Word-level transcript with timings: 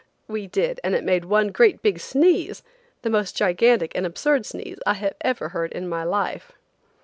We 0.27 0.47
did, 0.47 0.79
and 0.83 0.95
it 0.95 1.03
made 1.03 1.25
one 1.25 1.49
great 1.49 1.83
big 1.83 1.99
sneeze–the 1.99 3.07
most 3.11 3.37
gigantic 3.37 3.91
and 3.93 4.03
absurd 4.03 4.47
sneeze 4.47 4.79
I 4.83 5.11
ever 5.23 5.49
heard 5.49 5.71
in 5.73 5.87
my 5.87 6.03
life. 6.03 6.53